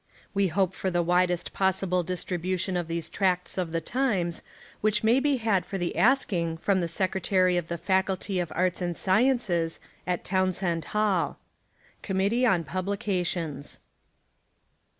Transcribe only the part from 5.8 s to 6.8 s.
asking